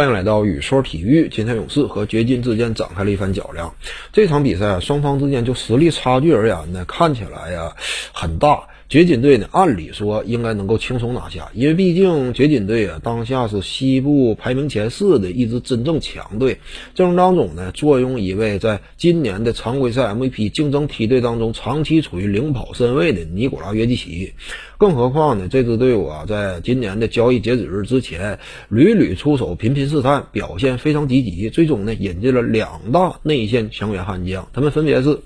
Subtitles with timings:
[0.00, 1.28] 欢迎来到雨说体育。
[1.28, 3.74] 今天勇士和掘金之间展开了一番较量。
[4.14, 7.76] 这场比赛，双方之间就实力差距而言呢，看起来呀
[8.10, 8.62] 很大。
[8.90, 16.58] 掘金队呢，按理说应该能够轻松拿下，因为毕竟掘金队啊，当下是西部排名前四的一支真正强队。
[16.92, 24.32] 阵容当中呢，坐拥一位在今年的常规赛 MVP 竞争梯队当中长期处于领跑身位的尼古拉约基奇。
[24.76, 31.48] 更何况呢，这支队伍啊，在今年的交易截止日之前，屡屡出手，频频试探，表现非常积极。
[31.48, 35.20] 最终呢，引进了两大内线强援悍将，他们分别是。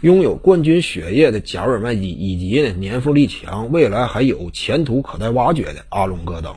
[0.00, 6.54] 拥有冠军血液的贾尔麦基，以及呢年富力强、未来还有前途可待挖掘的阿隆戈登，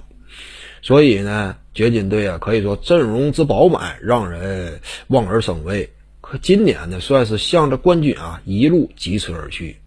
[0.81, 5.89] 所以呢，掘金队啊可以说阵容之饱满，让人望而生畏。
[6.21, 9.77] 可今年呢，算是向着冠军啊一路疾驰而去。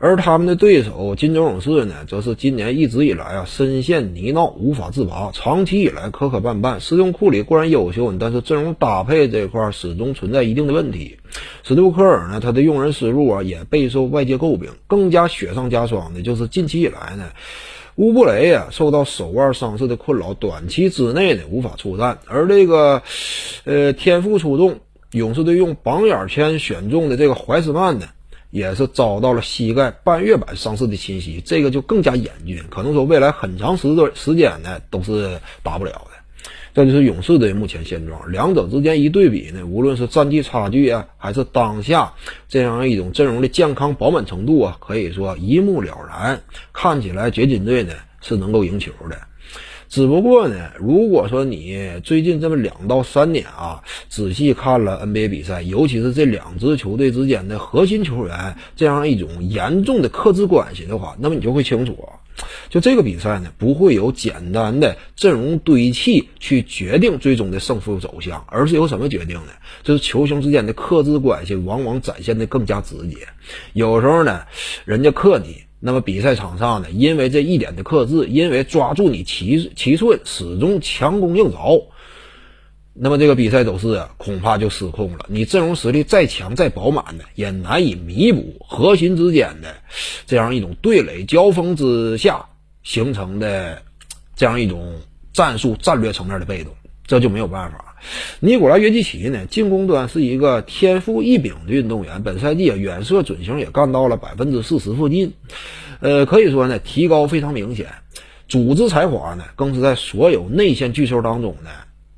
[0.00, 6.78] 而他们的对手金州勇士呢，则是今年一直以来啊深陷泥淖无法自拔，长期以来磕磕绊绊。
[6.78, 11.18] 斯通库里固然优秀，但是阵容搭配这块始终存在一定的问题。
[11.64, 14.70] 史杜克尔呢，他的用人思路啊也备受外界诟病。
[14.86, 17.30] 更加雪上加霜的就是近期以来呢，
[17.96, 22.18] 乌布雷啊受到手腕伤势的困扰，短期之内呢无法出战。
[22.26, 23.02] 而这个
[23.64, 24.78] 呃天赋出众，
[25.10, 28.06] 勇士队用榜眼签选中的这个怀斯曼呢。
[28.50, 36.10] 也是遭到了膝盖半月板伤势的侵袭，这个就更加严峻，可能说未来很长时段时间呢都是打不了的。
[36.74, 42.12] 这就是勇士队目前现状，两者之间一对比呢，无论是战绩差距啊，还是当下
[42.48, 46.40] 这样一种阵容的健康饱满程度啊，可以说一目了然。
[46.72, 49.27] 看起来掘金队呢是能够赢球的。
[49.88, 62.20] 只不过呢，如果说你最近这么两到三年啊，仔细看了 NBA 比赛，尤其是这两支球队之间的核心球员这样一种严重的克制关系的话，那么你就会清楚啊，
[62.68, 69.52] 就这个比赛呢，不会有简单的阵容堆砌去决定最终的胜负走向，而是由什么决定呢？
[69.82, 73.16] 就是球星之间的克制关系往往展现的更加直接。
[73.72, 74.42] 有时候呢，
[74.84, 75.67] 人家克你。
[75.80, 81.84] 那么比赛场上呢，因为这一点的克制，因为抓住你七七寸，始终强攻硬凿，
[82.94, 85.26] 那么这个比赛走势啊，恐怕就失控了。
[85.28, 89.76] 你阵容实力再强再饱满的，也难以弥补核心之间的
[90.26, 92.46] 这样一种对垒交锋之下
[92.82, 93.82] 形成的
[94.34, 95.00] 这样一种
[95.32, 96.74] 战术战略层面的被动，
[97.06, 97.87] 这就没有办法。
[98.40, 105.32] 尼古拉约基奇呢，进攻端是一个天赋异禀的运动员，本赛季啊远射准星也干到了百分之四十附近，
[106.00, 107.88] 呃，可以说呢提高非常明显。
[108.48, 111.70] 组织才华呢，更是在所有内线巨兽当中呢，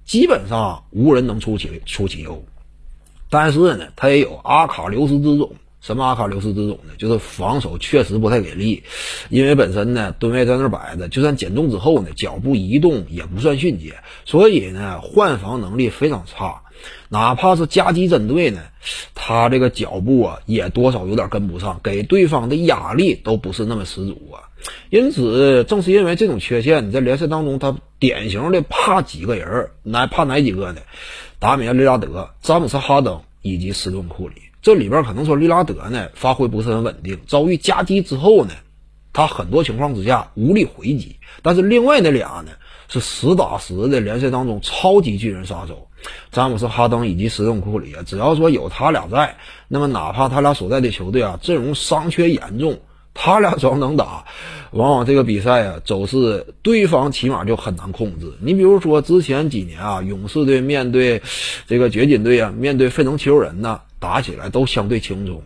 [0.04, 2.44] 基本上无人能出其出其右。
[3.28, 5.52] 但是呢，他也有阿卡琉斯之种。
[5.80, 6.92] 什么阿卡琉斯之种呢？
[6.98, 8.82] 就是防守确实不太给力，
[9.28, 16.62] 因为本身呢吨位在那摆着，就算减重之后呢，脚步移动也不算迅捷，所以呢换防能力非常差。
[17.10, 18.60] 哪怕是夹击针对呢，
[19.14, 24.48] 他这个脚步啊也多少有点跟不上，给对方的压力都不是那么十足啊。
[24.90, 30.80] 因此，正是因为这种缺陷，你在联赛当中他典型的怕几个人，哪怕哪几个呢？
[31.38, 34.34] 达米安·利拉德、詹姆斯·哈登以及斯顿·库里。
[34.62, 38.52] 这里边可能说利拉德呢发挥不是很稳定，遭遇夹击之后呢，
[39.12, 41.16] 他很多情况之下无力回击。
[41.42, 42.52] 但是另外那俩呢
[42.88, 45.88] 是实打实的联赛当中超级巨人杀手，
[46.30, 49.34] 詹姆斯哈登以及斯通库里，只要说有他俩在，
[49.68, 52.78] 那么哪怕他俩所在的球队啊阵容伤缺严重，
[53.14, 54.26] 他俩只要能打，
[54.72, 58.30] 往往这个比赛啊走势对方起码就很难控制。
[58.40, 61.22] 你比如说之前几年啊，勇士队面对
[61.66, 63.80] 这个掘金队啊，面对费城七六人呢。
[64.00, 65.40] 打起来都相对轻松，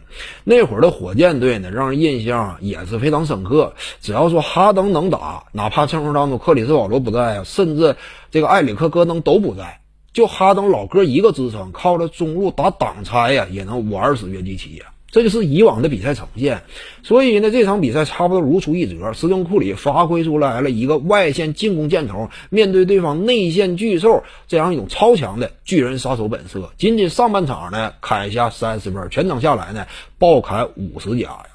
[0.44, 3.74] 那会儿的火箭队呢，让人印象也是非常深刻。
[4.00, 7.94] 只要说哈登能打，哪怕阵容当中克里斯保罗不在啊，甚至
[8.30, 9.80] 这个埃里克戈登都不在，
[10.12, 14.86] 就哈登老哥一个支撑，靠着中路打挡拆呀，也能玩死约基奇呀。
[15.14, 16.64] 这就是以往的比赛呈现，
[17.04, 19.12] 所以呢，这场比赛差不多如出一辙。
[19.12, 26.72] 斯通库里发挥出来了一个外线进攻箭头，面对对方内线巨兽这样一种超强的巨人杀手本色。
[26.78, 29.86] 仅仅上半场呢，砍下三十分，全场下来呢，
[30.18, 31.46] 暴砍五十加呀。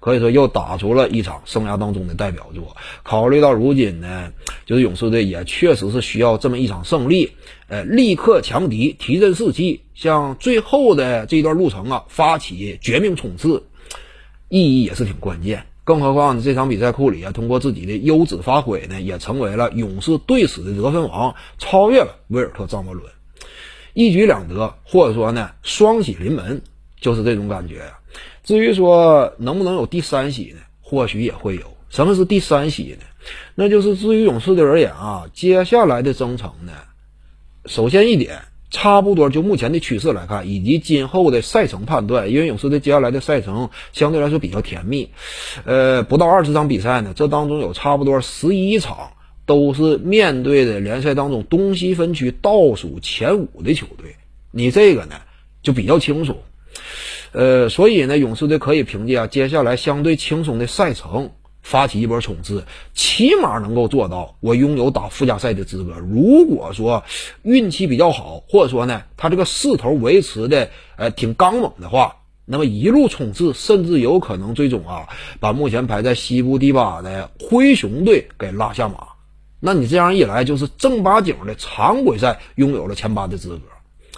[0.00, 2.76] 可以说又打出了一场生涯当中的代表作。
[3.02, 4.30] 考虑到如今呢，
[4.66, 7.32] 就是勇士队也确实是需要这么一场胜利，
[7.68, 13.62] 呃，立刻强敌，提振士气，向最后的这段路程啊发起绝命冲刺，
[14.48, 15.66] 意义也是挺关键。
[15.84, 23.10] 更何况呢这场比赛，库里啊通过自己的优质发挥呢，也成为了勇士队史的得分王，超越了威尔特·张伯伦，
[23.92, 26.62] 一举两得，或者说呢双喜临门，
[27.00, 27.82] 就是这种感觉。
[28.44, 30.60] 至于说能不能有第三喜呢？
[30.80, 31.62] 或许也会有。
[31.90, 33.04] 什么是第三喜呢？
[33.54, 36.72] 那就是至于勇士队而言啊，接下来的征程呢，
[37.68, 45.10] 首先一点，差不多就目前的趋势来看，以及今后的赛程判断，因为勇士队接下来的赛程相对来说比较甜蜜，
[45.64, 49.12] 呃，不到二十场比赛呢，这当中有差不多十一场
[49.44, 54.16] 都是面对的联赛当中东西分区倒数前五的球队，
[54.50, 55.16] 你这个呢
[55.62, 56.36] 就比较清楚，
[57.32, 61.32] 呃，所以呢，勇士队可以凭借啊接下来相对轻松的赛程。
[61.68, 65.98] 发起一波冲刺，起码能够做到我拥有打附加赛的资格。
[65.98, 67.04] 如果说
[67.42, 72.16] 运气比较好，或者说呢，他这个势头维持的呃挺刚猛的话，
[72.46, 75.06] 那么一路冲刺，甚至有可能最终啊
[75.40, 79.06] 把目前排在西部第八的灰熊队给拉下马。
[79.60, 83.60] 那你这样一来，就是正八经的常规赛拥有了前八的资格，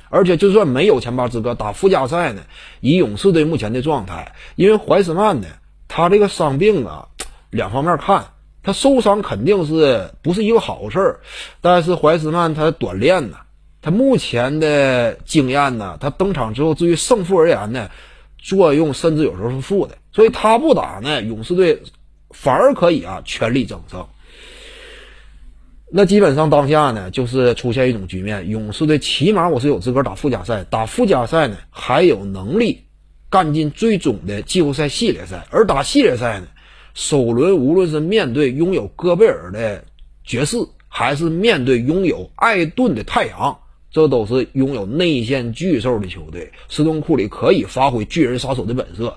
[0.08, 2.42] 而且就算没有前八资格，打附加赛呢，
[2.78, 5.48] 以勇士队目前的状态，因为怀斯曼呢，
[5.88, 7.08] 他这个伤病啊。
[7.50, 8.24] 两方面看，
[8.62, 11.20] 他受伤肯定是不是一个好事儿，
[11.60, 13.36] 但是怀斯曼他短练呢，
[13.82, 17.90] 他目前的经验呢，他登场之后，至于胜负而言呢，
[18.38, 21.82] 作用甚至有时候是负的，所以他不打呢，勇士队
[22.30, 24.06] 反而可以啊全力争胜。
[25.92, 32.84] 那基本上当下呢，就是出现一种局面，勇士队起码我是有资格打附加赛，打附加赛呢还有能力
[33.28, 36.46] 干进最终的季后赛系列赛，而打系列赛呢。
[37.00, 39.82] 首轮无论是面对拥有戈贝尔的
[40.22, 43.58] 爵士，还是面对拥有艾顿的太阳，
[43.90, 46.52] 这都是拥有内线巨兽的球队。
[46.68, 49.16] 斯通库里可以发挥巨人杀手的本色，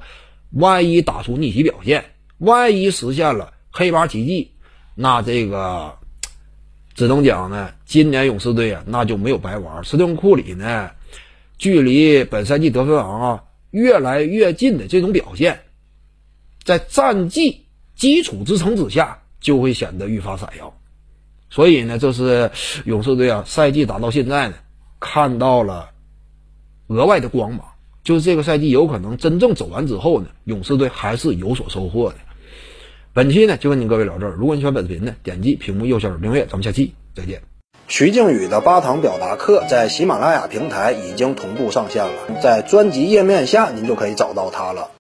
[0.52, 2.06] 万一打出逆袭表现，
[2.38, 4.52] 万一实现了黑八奇迹，
[4.96, 5.94] 那这个
[6.96, 9.84] 只能讲呢，今年勇士队啊，那就没有白玩。
[9.84, 10.90] 斯通库里呢，
[11.58, 15.60] 距离本赛季得分王啊越来越近的这种表现，
[16.64, 17.60] 在战绩。
[18.04, 20.74] 基础支撑之下，就会显得愈发闪耀。
[21.50, 22.52] 所以呢，这是
[22.84, 24.56] 勇士队啊，赛季打到现在呢，
[25.00, 25.90] 看到了
[26.88, 27.66] 额外的光芒。
[28.04, 32.16] 就是这个赛季有可能真正走完之后呢，勇士队还是有所收获的。
[33.14, 34.34] 本期呢，就跟您各位聊这儿。
[34.34, 36.46] 如果你喜欢本视频呢，点击屏幕右下角订阅。
[36.46, 37.42] 咱们下期再见。
[37.88, 44.90] 徐静宇的八堂表达课在喜马拉雅平台已经同步上线了，在专辑页面下您就可以找到它了。